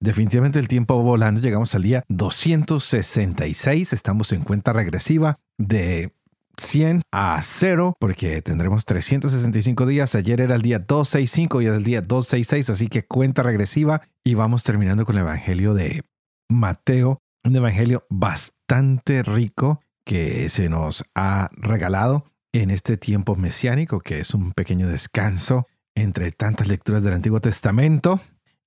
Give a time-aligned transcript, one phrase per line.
[0.00, 6.12] Definitivamente el tiempo volando, llegamos al día 266, estamos en cuenta regresiva de
[6.58, 10.14] 100 a 0 porque tendremos 365 días.
[10.14, 14.34] Ayer era el día 265 y es el día 266, así que cuenta regresiva y
[14.34, 16.02] vamos terminando con el Evangelio de
[16.48, 24.20] Mateo, un Evangelio bastante rico que se nos ha regalado en este tiempo mesiánico, que
[24.20, 28.20] es un pequeño descanso entre tantas lecturas del Antiguo Testamento.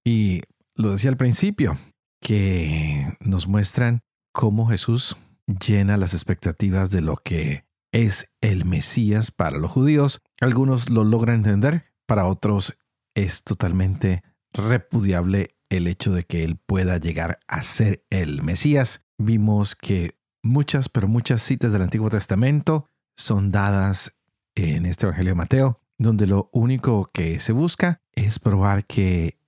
[0.03, 0.41] Y
[0.79, 1.77] lo decía al principio,
[2.21, 3.99] que nos muestran
[4.33, 10.21] cómo Jesús llena las expectativas de lo que es el Mesías para los judíos.
[10.39, 12.77] Algunos lo logran entender, para otros
[13.13, 14.23] es totalmente
[14.53, 19.05] repudiable el hecho de que él pueda llegar a ser el Mesías.
[19.17, 24.15] Vimos que muchas, pero muchas citas del Antiguo Testamento son dadas
[24.55, 29.38] en este Evangelio de Mateo, donde lo único que se busca es probar que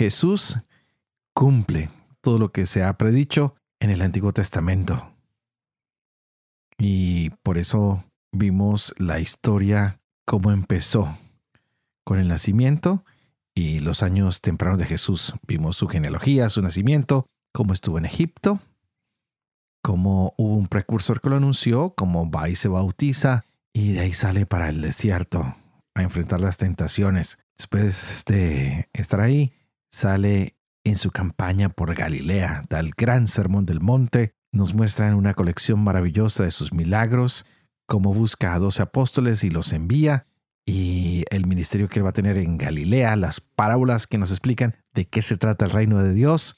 [0.00, 0.56] Jesús
[1.34, 1.90] cumple
[2.22, 5.12] todo lo que se ha predicho en el Antiguo Testamento.
[6.78, 11.18] Y por eso vimos la historia cómo empezó
[12.02, 13.04] con el nacimiento
[13.54, 15.34] y los años tempranos de Jesús.
[15.46, 18.58] Vimos su genealogía, su nacimiento, cómo estuvo en Egipto,
[19.82, 24.14] cómo hubo un precursor que lo anunció, cómo va y se bautiza y de ahí
[24.14, 25.56] sale para el desierto
[25.94, 27.38] a enfrentar las tentaciones.
[27.58, 29.52] Después de estar ahí,
[29.90, 35.34] sale en su campaña por Galilea, da el gran sermón del monte, nos muestra una
[35.34, 37.44] colección maravillosa de sus milagros,
[37.86, 40.26] cómo busca a doce apóstoles y los envía,
[40.64, 45.04] y el ministerio que va a tener en Galilea, las parábolas que nos explican de
[45.04, 46.56] qué se trata el reino de Dios,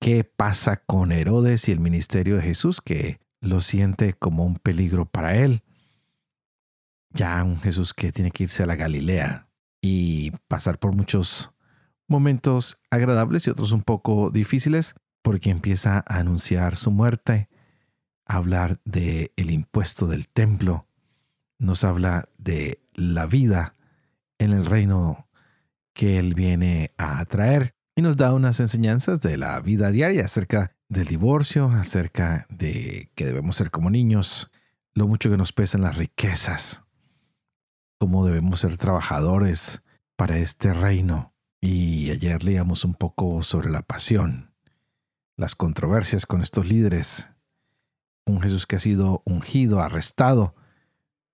[0.00, 5.06] qué pasa con Herodes y el ministerio de Jesús, que lo siente como un peligro
[5.06, 5.62] para él.
[7.10, 9.46] Ya un Jesús que tiene que irse a la Galilea
[9.80, 11.53] y pasar por muchos
[12.06, 17.48] momentos agradables y otros un poco difíciles, porque empieza a anunciar su muerte,
[18.26, 20.86] a hablar del el impuesto del templo,
[21.58, 23.74] nos habla de la vida
[24.38, 25.28] en el reino
[25.94, 30.76] que él viene a traer y nos da unas enseñanzas de la vida diaria acerca
[30.88, 34.50] del divorcio, acerca de que debemos ser como niños,
[34.92, 36.82] lo mucho que nos pesan las riquezas,
[37.98, 39.82] cómo debemos ser trabajadores
[40.16, 41.33] para este reino
[41.64, 44.52] y ayer leíamos un poco sobre la pasión,
[45.34, 47.30] las controversias con estos líderes,
[48.26, 50.54] un Jesús que ha sido ungido, arrestado,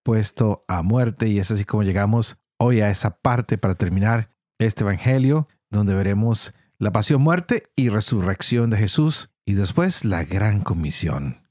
[0.04, 4.84] puesto a muerte y es así como llegamos hoy a esa parte para terminar este
[4.84, 11.48] Evangelio, donde veremos la pasión, muerte y resurrección de Jesús y después la gran comisión.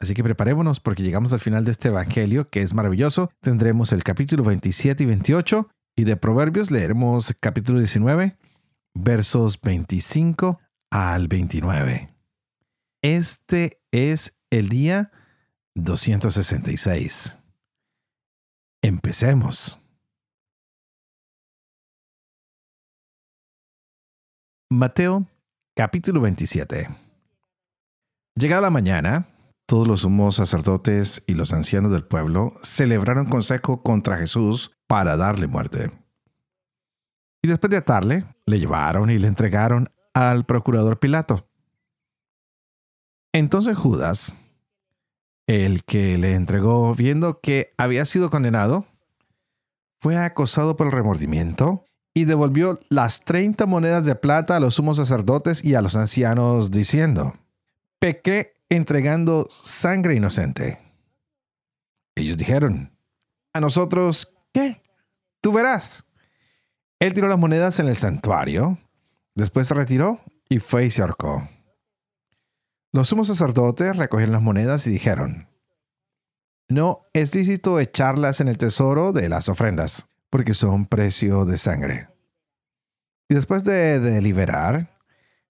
[0.00, 3.30] Así que preparémonos porque llegamos al final de este Evangelio que es maravilloso.
[3.40, 5.68] Tendremos el capítulo 27 y 28
[5.98, 8.36] y de Proverbios leeremos capítulo 19,
[8.94, 10.60] versos 25
[10.92, 12.08] al 29.
[13.02, 15.10] Este es el día
[15.74, 17.40] 266.
[18.80, 19.80] Empecemos.
[24.70, 25.26] Mateo
[25.74, 26.90] capítulo 27.
[28.36, 29.26] Llegada la mañana,
[29.66, 35.46] todos los sumos sacerdotes y los ancianos del pueblo celebraron consejo contra Jesús para darle
[35.46, 35.92] muerte.
[37.42, 41.48] Y después de atarle, le llevaron y le entregaron al procurador Pilato.
[43.32, 44.34] Entonces Judas,
[45.46, 48.86] el que le entregó viendo que había sido condenado,
[50.00, 51.84] fue acosado por el remordimiento
[52.14, 56.70] y devolvió las 30 monedas de plata a los sumos sacerdotes y a los ancianos,
[56.70, 57.34] diciendo,
[58.00, 60.80] pequé entregando sangre inocente.
[62.16, 62.92] Ellos dijeron,
[63.52, 64.32] a nosotros,
[65.40, 66.04] Tú verás.
[66.98, 68.78] Él tiró las monedas en el santuario,
[69.34, 71.48] después se retiró y fue y se ahorcó.
[72.92, 75.48] Los sumos sacerdotes recogieron las monedas y dijeron,
[76.68, 82.08] no es lícito echarlas en el tesoro de las ofrendas, porque son precio de sangre.
[83.28, 84.90] Y después de deliberar,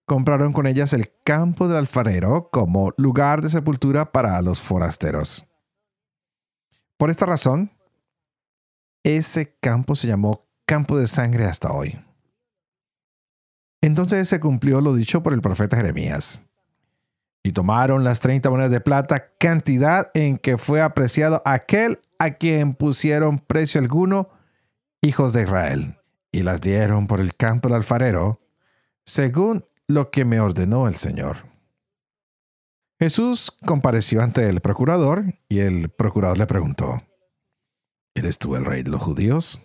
[0.04, 5.44] compraron con ellas el campo del alfarero como lugar de sepultura para los forasteros.
[6.96, 7.72] Por esta razón,
[9.04, 11.98] ese campo se llamó campo de sangre hasta hoy.
[13.80, 16.42] Entonces se cumplió lo dicho por el profeta Jeremías.
[17.42, 22.74] Y tomaron las treinta monedas de plata, cantidad en que fue apreciado aquel a quien
[22.74, 24.28] pusieron precio alguno,
[25.00, 25.96] hijos de Israel,
[26.32, 28.40] y las dieron por el campo del alfarero,
[29.06, 31.48] según lo que me ordenó el Señor.
[33.00, 37.00] Jesús compareció ante el procurador y el procurador le preguntó,
[38.18, 39.62] ¿Eres tú el rey de los judíos?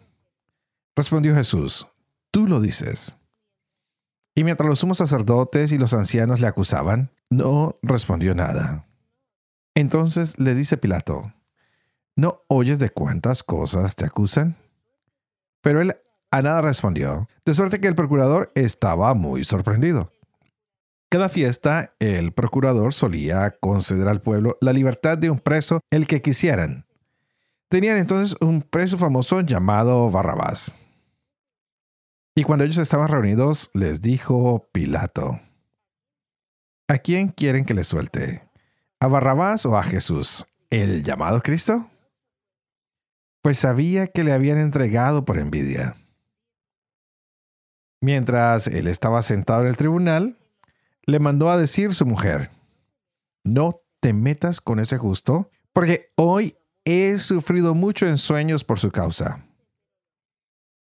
[0.96, 1.88] Respondió Jesús,
[2.30, 3.18] tú lo dices.
[4.36, 8.86] Y mientras los sumos sacerdotes y los ancianos le acusaban, no respondió nada.
[9.74, 11.34] Entonces le dice Pilato,
[12.16, 14.56] ¿no oyes de cuántas cosas te acusan?
[15.64, 15.98] Pero él
[16.30, 20.12] a nada respondió, de suerte que el procurador estaba muy sorprendido.
[21.10, 26.22] Cada fiesta, el procurador solía conceder al pueblo la libertad de un preso el que
[26.22, 26.86] quisieran.
[27.74, 30.76] Tenían entonces un preso famoso llamado Barrabás.
[32.36, 35.42] Y cuando ellos estaban reunidos, les dijo Pilato,
[36.88, 38.48] ¿A quién quieren que les suelte?
[39.00, 41.90] ¿A Barrabás o a Jesús, el llamado Cristo?
[43.42, 45.96] Pues sabía que le habían entregado por envidia.
[48.02, 50.38] Mientras él estaba sentado en el tribunal,
[51.08, 52.52] le mandó a decir su mujer,
[53.44, 58.92] no te metas con ese justo, porque hoy he sufrido mucho en sueños por su
[58.92, 59.46] causa.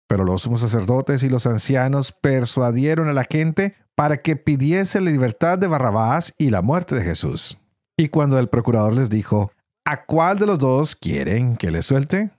[0.08, 5.12] Pero los sumos sacerdotes y los ancianos persuadieron a la gente para que pidiese la
[5.12, 7.58] libertad de Barrabás y la muerte de Jesús.
[7.98, 9.52] Y cuando el procurador les dijo,
[9.86, 12.32] ¿a cuál de los dos quieren que le suelte?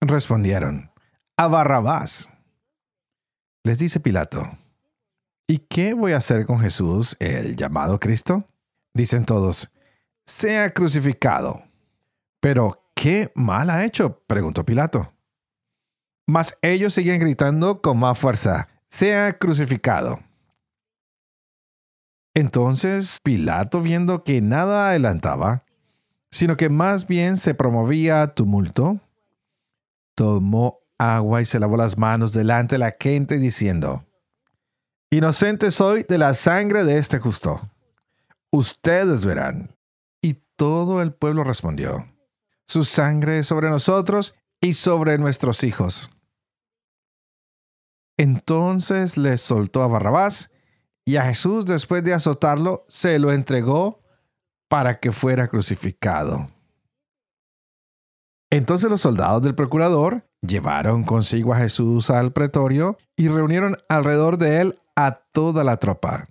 [0.00, 0.90] Respondieron,
[1.36, 2.30] a Barrabás.
[3.64, 4.48] Les dice Pilato,
[5.48, 8.48] ¿Y qué voy a hacer con Jesús, el llamado Cristo?
[8.92, 9.70] Dicen todos,
[10.24, 11.62] sea crucificado.
[12.46, 14.22] Pero, ¿qué mal ha hecho?
[14.28, 15.12] preguntó Pilato.
[16.28, 20.20] Mas ellos seguían gritando con más fuerza, sea crucificado.
[22.34, 25.64] Entonces Pilato, viendo que nada adelantaba,
[26.30, 29.00] sino que más bien se promovía tumulto,
[30.14, 34.06] tomó agua y se lavó las manos delante de la gente diciendo,
[35.10, 37.68] Inocente soy de la sangre de este justo.
[38.52, 39.74] Ustedes verán.
[40.22, 42.06] Y todo el pueblo respondió,
[42.66, 46.10] Su sangre sobre nosotros y sobre nuestros hijos.
[48.18, 50.50] Entonces les soltó a Barrabás
[51.04, 54.02] y a Jesús después de azotarlo se lo entregó
[54.68, 56.50] para que fuera crucificado.
[58.50, 64.60] Entonces los soldados del procurador llevaron consigo a Jesús al pretorio y reunieron alrededor de
[64.60, 66.26] él a toda la tropa.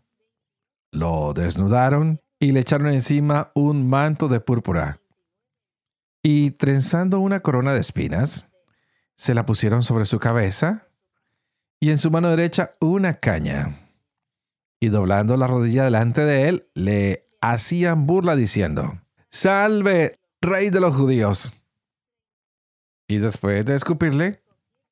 [0.92, 5.00] Lo desnudaron y le echaron encima un manto de púrpura.
[6.28, 8.48] Y trenzando una corona de espinas,
[9.14, 10.88] se la pusieron sobre su cabeza
[11.80, 13.78] y en su mano derecha una caña.
[14.80, 19.00] Y doblando la rodilla delante de él, le hacían burla diciendo,
[19.30, 21.54] Salve, rey de los judíos.
[23.08, 24.42] Y después de escupirle,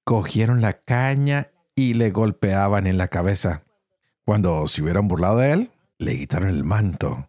[0.04, 3.64] cogieron la caña y le golpeaban en la cabeza.
[4.24, 7.28] Cuando se hubieron burlado de él, le quitaron el manto,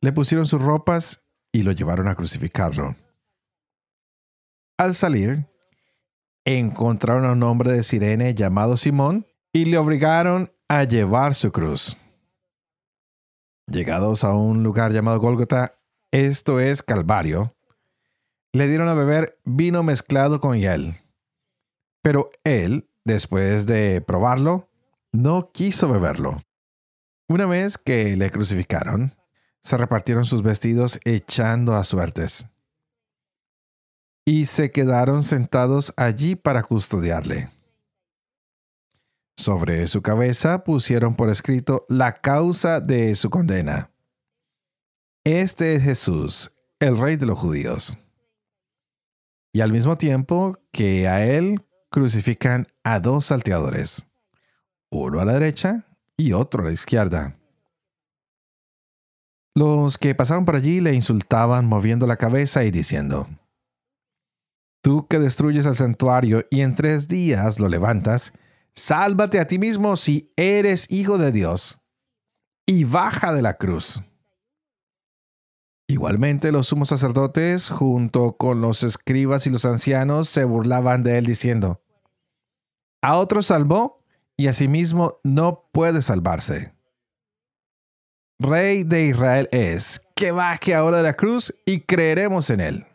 [0.00, 1.22] le pusieron sus ropas
[1.52, 2.96] y lo llevaron a crucificarlo.
[4.80, 5.46] Al salir,
[6.46, 11.98] encontraron a un hombre de Sirene llamado Simón y le obligaron a llevar su cruz.
[13.66, 15.78] Llegados a un lugar llamado Gólgota,
[16.12, 17.54] esto es Calvario,
[18.54, 20.94] le dieron a beber vino mezclado con hiel.
[22.02, 24.68] Pero él Después de probarlo,
[25.10, 26.42] no quiso beberlo.
[27.28, 29.14] Una vez que le crucificaron,
[29.60, 32.46] se repartieron sus vestidos echando a suertes.
[34.30, 37.48] Y se quedaron sentados allí para custodiarle.
[39.36, 43.90] Sobre su cabeza pusieron por escrito la causa de su condena.
[45.24, 47.98] Este es Jesús, el rey de los judíos.
[49.52, 54.06] Y al mismo tiempo que a él crucifican a dos salteadores,
[54.92, 57.36] uno a la derecha y otro a la izquierda.
[59.56, 63.26] Los que pasaban por allí le insultaban moviendo la cabeza y diciendo,
[64.82, 68.32] Tú que destruyes el santuario y en tres días lo levantas,
[68.72, 71.80] sálvate a ti mismo si eres hijo de Dios,
[72.66, 74.02] y baja de la cruz.
[75.86, 81.26] Igualmente los sumos sacerdotes, junto con los escribas y los ancianos, se burlaban de él
[81.26, 81.82] diciendo,
[83.02, 84.04] A otro salvó
[84.36, 86.72] y asimismo no puede salvarse.
[88.38, 92.86] Rey de Israel es, que baje ahora de la cruz y creeremos en él.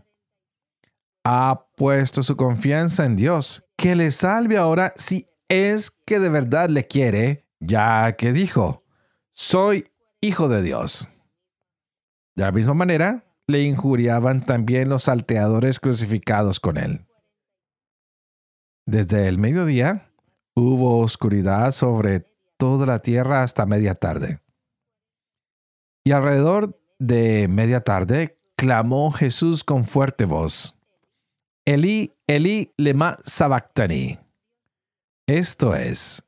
[1.26, 6.70] Ha puesto su confianza en Dios, que le salve ahora si es que de verdad
[6.70, 8.84] le quiere, ya que dijo,
[9.34, 9.92] soy
[10.22, 11.10] hijo de Dios.
[12.36, 17.06] De la misma manera, le injuriaban también los salteadores crucificados con él.
[18.88, 20.12] Desde el mediodía
[20.56, 22.24] hubo oscuridad sobre
[22.58, 24.40] toda la tierra hasta media tarde.
[26.04, 30.78] Y alrededor de media tarde clamó Jesús con fuerte voz.
[31.66, 34.20] Elí, Elí, lema sabactani.
[35.26, 36.24] Esto es,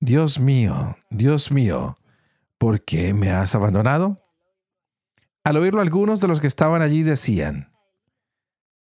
[0.00, 1.96] Dios mío, Dios mío,
[2.58, 4.20] ¿por qué me has abandonado?
[5.44, 7.70] Al oírlo algunos de los que estaban allí decían,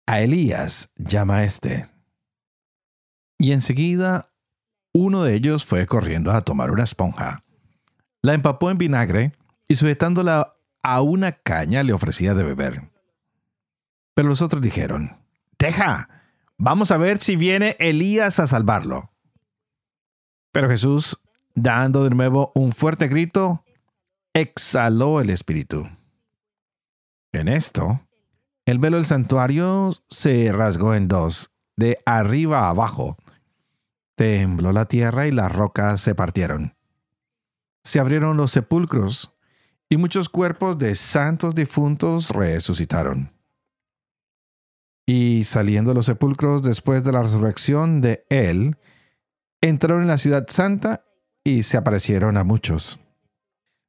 [0.07, 1.89] a Elías llama a este.
[3.39, 4.33] Y enseguida
[4.93, 7.45] uno de ellos fue corriendo a tomar una esponja,
[8.23, 9.33] la empapó en vinagre
[9.69, 12.91] y sujetándola a una caña le ofrecía de beber.
[14.15, 15.26] Pero los otros dijeron,
[15.59, 16.09] Deja,
[16.59, 19.11] vamos a ver si viene Elías a salvarlo.
[20.53, 21.19] Pero Jesús,
[21.55, 23.65] dando de nuevo un fuerte grito,
[24.35, 25.89] exhaló el espíritu.
[27.33, 28.01] En esto,
[28.67, 33.17] el velo del santuario se rasgó en dos, de arriba a abajo.
[34.17, 36.75] Tembló la tierra y las rocas se partieron.
[37.85, 39.33] Se abrieron los sepulcros
[39.89, 43.36] y muchos cuerpos de santos difuntos resucitaron.
[45.07, 48.77] Y saliendo los sepulcros después de la resurrección de él,
[49.61, 51.05] entraron en la ciudad santa
[51.45, 52.99] y se aparecieron a muchos.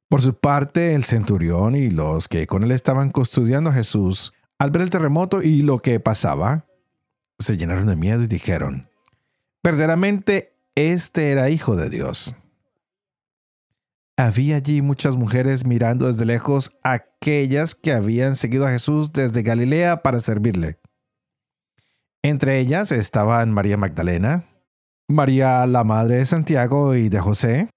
[0.08, 4.70] Por su parte, el centurión y los que con él estaban custodiando a Jesús, al
[4.70, 6.66] ver el terremoto y lo que pasaba,
[7.38, 8.88] se llenaron de miedo y dijeron,
[9.62, 12.34] verdaderamente este era hijo de Dios.
[14.16, 20.02] Había allí muchas mujeres mirando desde lejos aquellas que habían seguido a Jesús desde Galilea
[20.02, 20.78] para servirle.
[22.22, 24.44] Entre ellas estaban María Magdalena,
[25.08, 27.68] María la madre de Santiago y de José,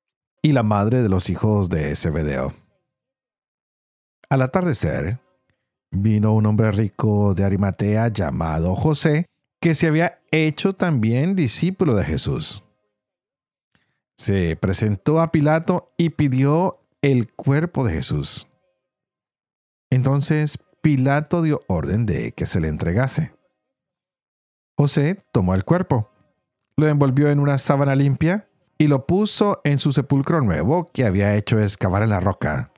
[0.41, 2.53] y la madre de los hijos de Zebedeo.
[4.29, 5.19] Al atardecer,
[5.91, 9.25] vino un hombre rico de Arimatea llamado José,
[9.61, 12.63] que se había hecho también discípulo de Jesús.
[14.17, 18.47] Se presentó a Pilato y pidió el cuerpo de Jesús.
[19.91, 23.33] Entonces Pilato dio orden de que se le entregase.
[24.81, 26.09] José tomó el cuerpo,
[26.75, 28.47] lo envolvió en una sábana limpia
[28.79, 32.71] y lo puso en su sepulcro nuevo que había hecho excavar en la roca.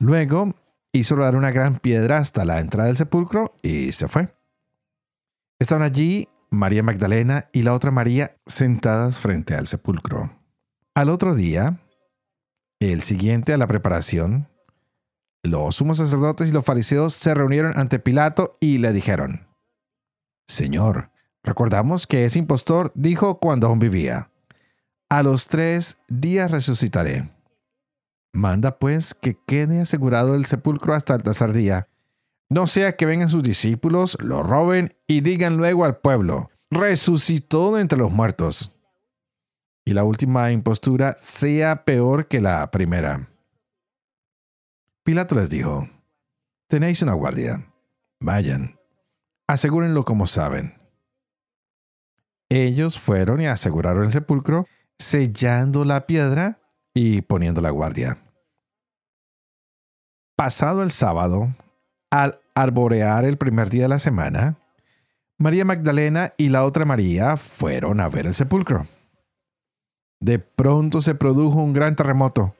[0.00, 0.52] Luego
[0.90, 4.34] hizo rodar una gran piedra hasta la entrada del sepulcro y se fue.
[5.60, 10.32] Estaban allí María Magdalena y la otra María sentadas frente al sepulcro.
[10.96, 11.78] Al otro día,
[12.80, 14.48] el siguiente a la preparación,
[15.44, 19.46] los sumos sacerdotes y los fariseos se reunieron ante Pilato y le dijeron,
[20.48, 24.30] Señor, recordamos que ese impostor dijo cuando aún vivía,
[25.10, 27.30] a los tres días resucitaré.
[28.32, 31.88] Manda pues que quede asegurado el sepulcro hasta el tercer día.
[32.50, 37.82] No sea que vengan sus discípulos, lo roben y digan luego al pueblo, resucitó de
[37.82, 38.72] entre los muertos.
[39.84, 43.30] Y la última impostura sea peor que la primera.
[45.04, 45.88] Pilato les dijo,
[46.68, 47.66] tenéis una guardia,
[48.20, 48.78] vayan,
[49.46, 50.77] asegúrenlo como saben.
[52.48, 54.66] Ellos fueron y aseguraron el sepulcro
[54.98, 56.58] sellando la piedra
[56.94, 58.18] y poniendo la guardia.
[60.36, 61.54] Pasado el sábado,
[62.10, 64.56] al arborear el primer día de la semana,
[65.36, 68.86] María Magdalena y la otra María fueron a ver el sepulcro.
[70.20, 72.54] De pronto se produjo un gran terremoto,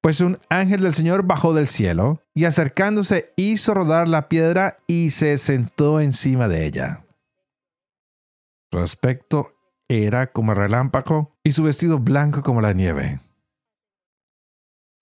[0.00, 5.10] pues un ángel del Señor bajó del cielo y acercándose hizo rodar la piedra y
[5.10, 7.01] se sentó encima de ella.
[8.72, 9.54] Su aspecto
[9.86, 13.20] era como el relámpago y su vestido blanco como la nieve.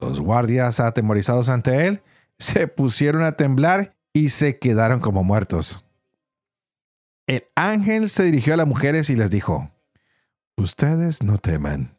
[0.00, 2.02] Los guardias, atemorizados ante él,
[2.38, 5.84] se pusieron a temblar y se quedaron como muertos.
[7.28, 9.70] El ángel se dirigió a las mujeres y les dijo,
[10.56, 11.96] Ustedes no teman,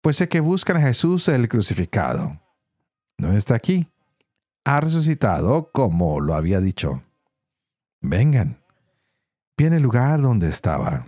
[0.00, 2.40] pues sé que buscan a Jesús el crucificado.
[3.18, 3.88] No está aquí.
[4.64, 7.02] Ha resucitado como lo había dicho.
[8.00, 8.63] Vengan.
[9.56, 11.06] Viene el lugar donde estaba.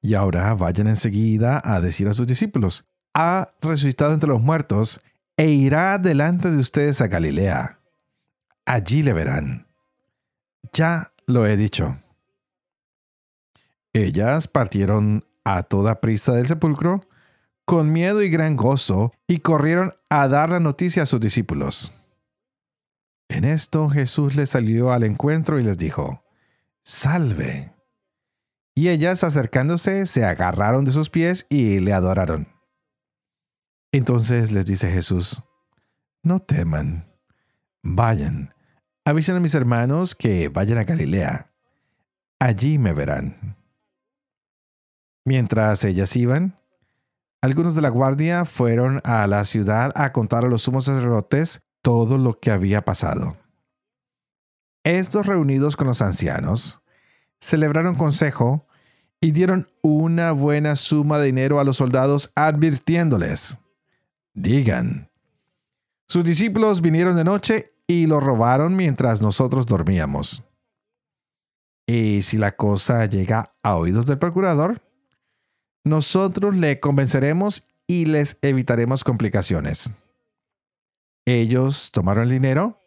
[0.00, 5.00] Y ahora vayan enseguida a decir a sus discípulos, ha resucitado entre los muertos
[5.36, 7.80] e irá delante de ustedes a Galilea.
[8.66, 9.66] Allí le verán.
[10.72, 11.98] Ya lo he dicho.
[13.92, 17.00] Ellas partieron a toda prisa del sepulcro,
[17.64, 21.92] con miedo y gran gozo, y corrieron a dar la noticia a sus discípulos.
[23.28, 26.23] En esto Jesús les salió al encuentro y les dijo,
[26.84, 27.72] Salve.
[28.74, 32.48] Y ellas acercándose se agarraron de sus pies y le adoraron.
[33.90, 35.42] Entonces les dice Jesús,
[36.22, 37.10] no teman,
[37.82, 38.52] vayan,
[39.04, 41.52] avisen a mis hermanos que vayan a Galilea,
[42.40, 43.56] allí me verán.
[45.24, 46.58] Mientras ellas iban,
[47.40, 52.18] algunos de la guardia fueron a la ciudad a contar a los sumos sacerdotes todo
[52.18, 53.38] lo que había pasado.
[54.84, 56.82] Estos reunidos con los ancianos,
[57.40, 58.66] celebraron consejo
[59.20, 63.58] y dieron una buena suma de dinero a los soldados advirtiéndoles,
[64.34, 65.10] digan,
[66.06, 70.42] sus discípulos vinieron de noche y lo robaron mientras nosotros dormíamos.
[71.86, 74.82] Y si la cosa llega a oídos del procurador,
[75.84, 79.90] nosotros le convenceremos y les evitaremos complicaciones.
[81.26, 82.78] Ellos tomaron el dinero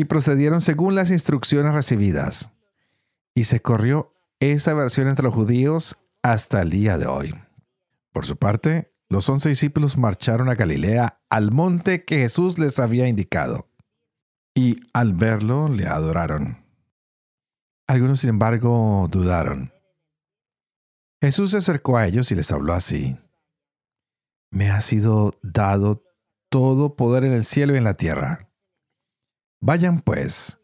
[0.00, 2.52] y procedieron según las instrucciones recibidas.
[3.34, 7.34] Y se corrió esa versión entre los judíos hasta el día de hoy.
[8.10, 13.08] Por su parte, los once discípulos marcharon a Galilea, al monte que Jesús les había
[13.08, 13.68] indicado.
[14.54, 16.64] Y al verlo le adoraron.
[17.86, 19.70] Algunos, sin embargo, dudaron.
[21.20, 23.18] Jesús se acercó a ellos y les habló así.
[24.50, 26.02] Me ha sido dado
[26.48, 28.49] todo poder en el cielo y en la tierra.
[29.60, 30.58] Vayan pues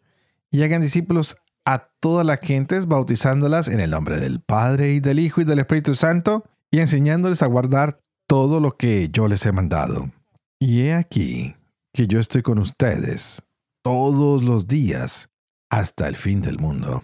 [0.51, 1.37] y hagan discípulos
[1.67, 5.59] a todas las gentes, bautizándolas en el nombre del Padre y del Hijo y del
[5.59, 10.11] Espíritu Santo, y enseñándoles a guardar todo lo que yo les he mandado.
[10.59, 11.57] Y he aquí
[11.93, 13.43] que yo estoy con ustedes
[13.83, 15.29] todos los días
[15.71, 17.03] hasta el fin del mundo.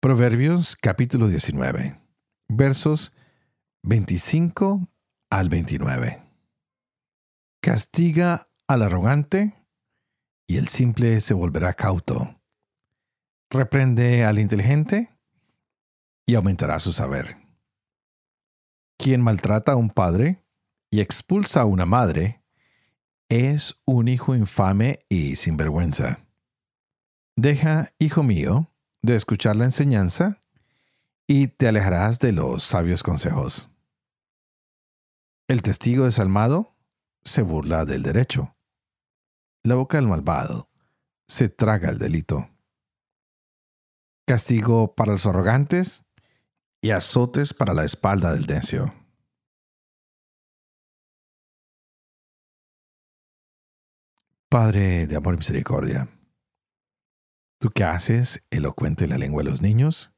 [0.00, 2.00] Proverbios capítulo 19,
[2.48, 3.12] versos
[3.82, 4.88] 25
[5.30, 6.27] al 29.
[7.60, 9.54] Castiga al arrogante
[10.46, 12.40] y el simple se volverá cauto.
[13.50, 15.10] Reprende al inteligente
[16.26, 17.36] y aumentará su saber.
[18.96, 20.44] Quien maltrata a un padre
[20.90, 22.42] y expulsa a una madre
[23.28, 26.20] es un hijo infame y sinvergüenza.
[27.36, 30.42] Deja, hijo mío, de escuchar la enseñanza
[31.26, 33.70] y te alejarás de los sabios consejos.
[35.46, 36.77] El testigo desalmado
[37.24, 38.56] se burla del derecho.
[39.64, 40.70] La boca del malvado
[41.26, 42.48] se traga el delito.
[44.26, 46.04] Castigo para los arrogantes
[46.82, 48.94] y azotes para la espalda del necio.
[54.50, 56.08] Padre de amor y misericordia,
[57.58, 60.14] tú que haces elocuente la lengua de los niños,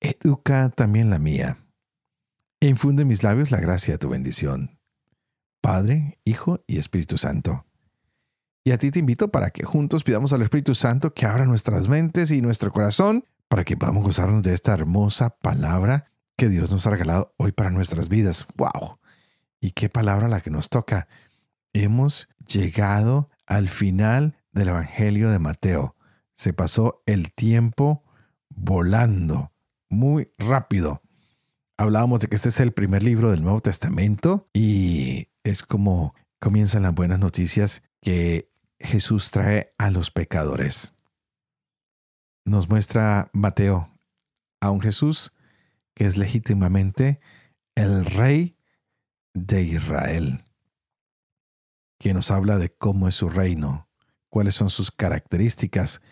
[0.00, 1.64] educa también la mía,
[2.60, 4.75] e infunde en mis labios la gracia de tu bendición.
[5.66, 7.66] Padre, Hijo y Espíritu Santo.
[8.62, 11.88] Y a ti te invito para que juntos pidamos al Espíritu Santo que abra nuestras
[11.88, 16.86] mentes y nuestro corazón para que podamos gozarnos de esta hermosa palabra que Dios nos
[16.86, 18.46] ha regalado hoy para nuestras vidas.
[18.54, 19.00] ¡Wow!
[19.60, 21.08] ¿Y qué palabra la que nos toca?
[21.72, 25.96] Hemos llegado al final del Evangelio de Mateo.
[26.34, 28.04] Se pasó el tiempo
[28.50, 29.50] volando,
[29.88, 31.02] muy rápido.
[31.76, 36.82] Hablábamos de que este es el primer libro del Nuevo Testamento y es como comienzan
[36.82, 40.92] las buenas noticias que Jesús trae a los pecadores.
[42.44, 43.88] Nos muestra Mateo
[44.60, 45.32] a un Jesús
[45.94, 47.20] que es legítimamente
[47.76, 48.56] el rey
[49.34, 50.44] de Israel,
[51.98, 53.88] que nos habla de cómo es su reino,
[54.28, 56.02] cuáles son sus características,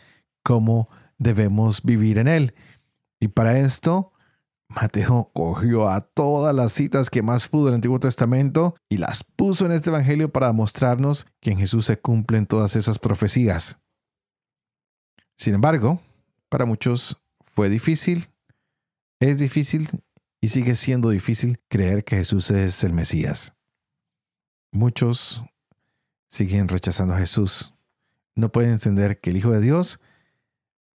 [0.42, 2.54] cómo debemos vivir en él.
[3.20, 4.12] Y para esto
[4.74, 9.66] Mateo cogió a todas las citas que más pudo del Antiguo Testamento y las puso
[9.66, 13.80] en este Evangelio para mostrarnos que en Jesús se cumplen todas esas profecías.
[15.36, 16.00] Sin embargo,
[16.48, 18.26] para muchos fue difícil,
[19.20, 19.88] es difícil
[20.40, 23.54] y sigue siendo difícil creer que Jesús es el Mesías.
[24.72, 25.44] Muchos
[26.28, 27.74] siguen rechazando a Jesús.
[28.34, 30.00] No pueden entender que el Hijo de Dios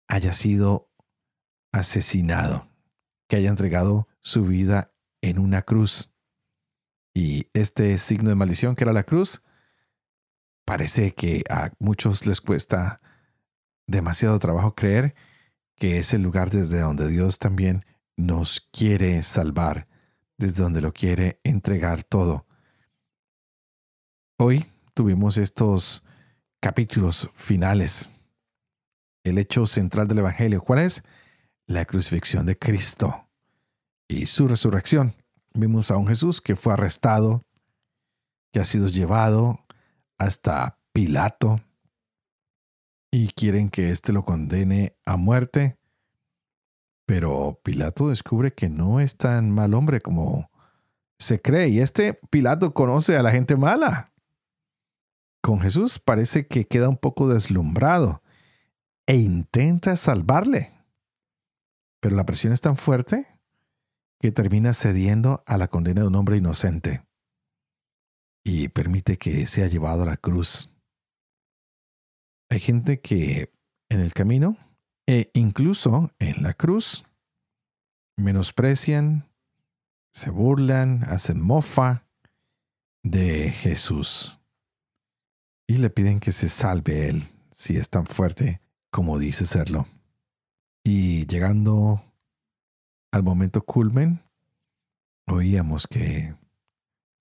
[0.09, 0.91] haya sido
[1.71, 2.68] asesinado
[3.29, 6.13] que haya entregado su vida en una cruz.
[7.15, 9.43] Y este signo de maldición que era la cruz,
[10.65, 13.01] parece que a muchos les cuesta
[13.87, 15.15] demasiado trabajo creer
[15.77, 17.85] que es el lugar desde donde Dios también
[18.17, 19.87] nos quiere salvar,
[20.37, 22.47] desde donde lo quiere entregar todo.
[24.39, 26.05] Hoy tuvimos estos
[26.61, 28.11] capítulos finales.
[29.25, 31.03] El hecho central del Evangelio, ¿cuál es?
[31.69, 33.29] La crucifixión de Cristo
[34.09, 35.15] y su resurrección.
[35.53, 37.45] Vimos a un Jesús que fue arrestado,
[38.53, 39.65] que ha sido llevado
[40.17, 41.61] hasta Pilato
[43.13, 45.79] y quieren que éste lo condene a muerte.
[47.07, 50.51] Pero Pilato descubre que no es tan mal hombre como
[51.19, 51.69] se cree.
[51.69, 54.13] Y este Pilato conoce a la gente mala.
[55.43, 58.23] Con Jesús parece que queda un poco deslumbrado
[59.07, 60.78] e intenta salvarle.
[62.01, 63.27] Pero la presión es tan fuerte
[64.21, 67.05] que termina cediendo a la condena de un hombre inocente
[68.45, 70.71] y permite que sea llevado a la cruz.
[72.51, 73.53] Hay gente que
[73.89, 74.57] en el camino
[75.07, 77.05] e incluso en la cruz
[78.17, 79.29] menosprecian,
[80.13, 82.07] se burlan, hacen mofa
[83.03, 84.41] de Jesús
[85.67, 89.87] y le piden que se salve él si es tan fuerte como dice serlo.
[90.91, 92.03] Y llegando
[93.13, 94.23] al momento culmen,
[95.27, 96.35] oíamos que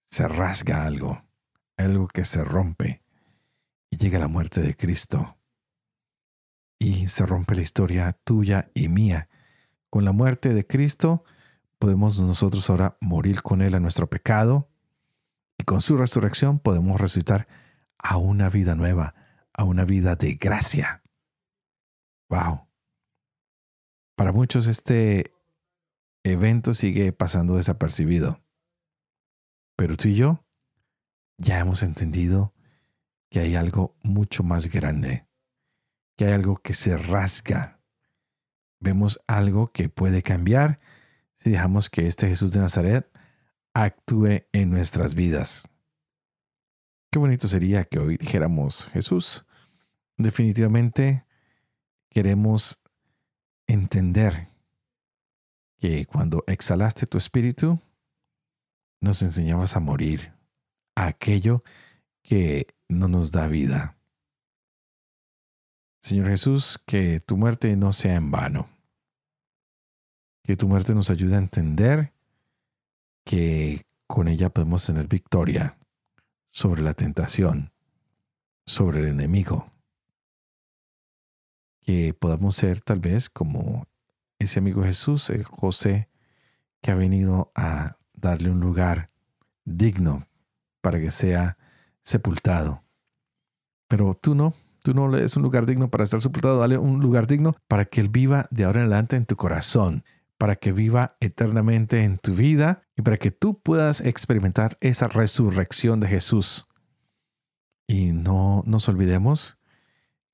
[0.05, 1.25] se rasga algo,
[1.75, 3.03] algo que se rompe,
[3.91, 5.35] y llega la muerte de Cristo.
[6.79, 9.27] Y se rompe la historia tuya y mía.
[9.89, 11.25] Con la muerte de Cristo
[11.77, 14.69] podemos nosotros ahora morir con Él a nuestro pecado,
[15.57, 17.49] y con su resurrección podemos resucitar
[17.97, 19.13] a una vida nueva,
[19.51, 21.03] a una vida de gracia.
[22.29, 22.66] Wow.
[24.17, 25.31] Para muchos este
[26.23, 28.41] evento sigue pasando desapercibido.
[29.75, 30.43] Pero tú y yo
[31.37, 32.51] ya hemos entendido
[33.29, 35.27] que hay algo mucho más grande,
[36.15, 37.79] que hay algo que se rasga.
[38.79, 40.79] Vemos algo que puede cambiar
[41.35, 43.07] si dejamos que este Jesús de Nazaret
[43.75, 45.69] actúe en nuestras vidas.
[47.11, 49.45] Qué bonito sería que hoy dijéramos, Jesús,
[50.17, 51.23] definitivamente
[52.09, 52.81] queremos
[53.67, 54.47] entender
[55.77, 57.79] que cuando exhalaste tu espíritu,
[59.01, 60.33] nos enseñabas a morir
[60.95, 61.63] a aquello
[62.23, 63.97] que no nos da vida.
[66.01, 68.69] Señor Jesús, que tu muerte no sea en vano.
[70.43, 72.13] Que tu muerte nos ayude a entender
[73.25, 75.77] que con ella podemos tener victoria
[76.49, 77.71] sobre la tentación,
[78.65, 79.69] sobre el enemigo
[81.87, 83.87] que podamos ser tal vez como
[84.39, 86.09] ese amigo Jesús, el José,
[86.81, 89.07] que ha venido a darle un lugar
[89.63, 90.27] digno
[90.81, 91.57] para que sea
[92.03, 92.83] sepultado.
[93.87, 96.99] Pero tú no, tú no le des un lugar digno para estar sepultado, dale un
[96.99, 100.03] lugar digno para que Él viva de ahora en adelante en tu corazón,
[100.37, 106.01] para que viva eternamente en tu vida y para que tú puedas experimentar esa resurrección
[106.01, 106.67] de Jesús.
[107.87, 109.56] Y no nos olvidemos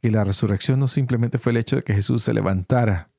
[0.03, 3.09] que la resurrección no simplemente fue el hecho de que Jesús se levantara,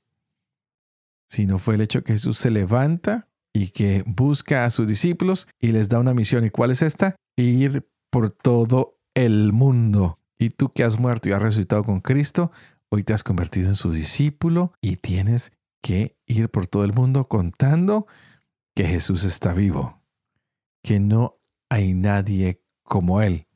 [1.30, 5.48] sino fue el hecho de que Jesús se levanta y que busca a sus discípulos
[5.58, 6.44] y les da una misión.
[6.44, 7.16] ¿Y cuál es esta?
[7.38, 10.18] Ir por todo el mundo.
[10.38, 12.52] Y tú que has muerto y has resucitado con Cristo,
[12.90, 17.28] hoy te has convertido en su discípulo y tienes que ir por todo el mundo
[17.28, 18.06] contando
[18.74, 20.02] que Jesús está vivo,
[20.82, 21.38] que no
[21.70, 23.46] hay nadie como Él,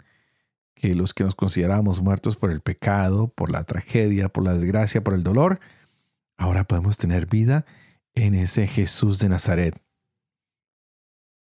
[0.78, 5.02] que los que nos consideramos muertos por el pecado, por la tragedia, por la desgracia,
[5.02, 5.58] por el dolor,
[6.36, 7.66] ahora podemos tener vida
[8.14, 9.82] en ese Jesús de Nazaret.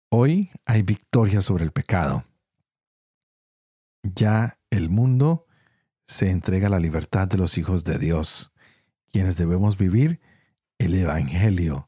[0.10, 2.26] Hoy hay victoria sobre el pecado.
[4.04, 5.46] Ya el mundo
[6.06, 8.52] se entrega a la libertad de los hijos de Dios,
[9.10, 10.20] quienes debemos vivir
[10.78, 11.88] el Evangelio,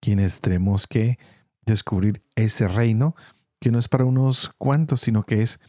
[0.00, 1.18] quienes tenemos que
[1.66, 3.14] descubrir ese reino
[3.60, 5.60] que no es para unos cuantos, sino que es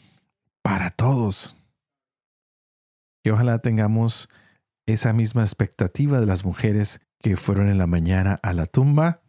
[0.61, 1.57] para todos.
[3.23, 4.29] Que ojalá tengamos
[4.85, 9.21] esa misma expectativa de las mujeres que fueron en la mañana a la tumba,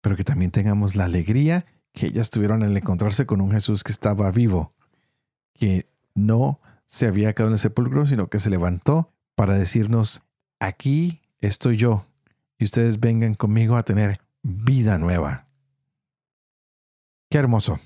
[0.00, 3.92] pero que también tengamos la alegría que ellas tuvieron al encontrarse con un Jesús que
[3.92, 4.72] estaba vivo,
[5.54, 10.22] que no se había quedado en el sepulcro, sino que se levantó para decirnos,
[10.60, 12.06] aquí estoy yo,
[12.58, 15.46] y ustedes vengan conmigo a tener vida nueva.
[17.28, 17.80] Qué hermoso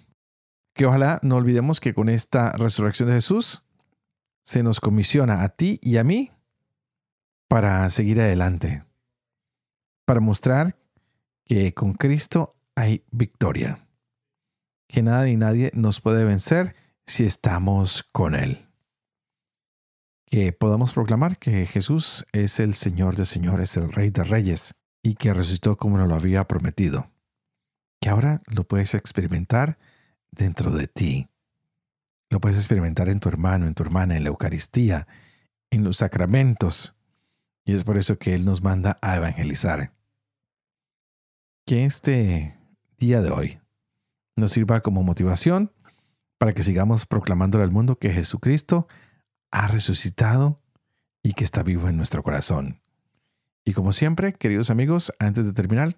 [0.75, 3.65] que ojalá no olvidemos que con esta resurrección de Jesús
[4.43, 6.33] se nos comisiona a ti y a mí
[7.49, 8.85] para seguir adelante,
[10.05, 10.77] para mostrar
[11.45, 13.87] que con Cristo hay victoria,
[14.89, 16.75] que nada ni nadie nos puede vencer
[17.07, 18.67] si estamos con Él.
[20.27, 25.15] Que podamos proclamar que Jesús es el Señor de señores, el Rey de reyes, y
[25.15, 27.11] que resucitó como nos lo había prometido.
[28.01, 29.79] Que ahora lo puedes experimentar
[30.35, 31.29] dentro de ti.
[32.31, 35.07] Lo puedes experimentar en tu hermano, en tu hermana, en la Eucaristía,
[35.70, 36.97] en los sacramentos.
[37.64, 39.92] Y es por eso que Él nos manda a evangelizar.
[41.64, 42.59] Que este
[42.99, 43.61] día de hoy
[44.37, 45.73] nos sirva como motivación
[46.38, 48.88] para que sigamos proclamando al mundo que Jesucristo
[49.51, 50.61] ha resucitado
[51.23, 52.81] y que está vivo en nuestro corazón.
[53.64, 55.97] Y como siempre, queridos amigos, antes de terminar,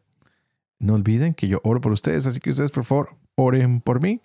[0.78, 4.20] no olviden que yo oro por ustedes, así que ustedes por favor oren por mí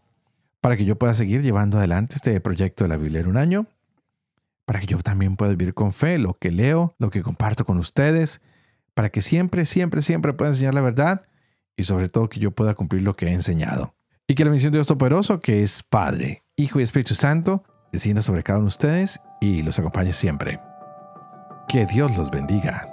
[0.61, 3.67] para que yo pueda seguir llevando adelante este proyecto de la Biblia en un año,
[4.65, 7.77] para que yo también pueda vivir con fe lo que leo, lo que comparto con
[7.77, 8.41] ustedes,
[8.93, 11.21] para que siempre, siempre, siempre pueda enseñar la verdad
[11.75, 13.95] y sobre todo que yo pueda cumplir lo que he enseñado.
[14.27, 18.21] Y que la misión de Dios Todopoderoso, que es Padre, Hijo y Espíritu Santo, descienda
[18.21, 20.59] sobre cada uno de ustedes y los acompañe siempre.
[21.67, 22.90] Que Dios los bendiga.